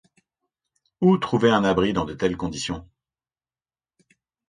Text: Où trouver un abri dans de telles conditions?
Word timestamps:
Où 1.01 1.15
trouver 1.19 1.51
un 1.51 1.63
abri 1.63 1.93
dans 1.93 2.05
de 2.05 2.15
telles 2.15 2.35
conditions? 2.35 2.89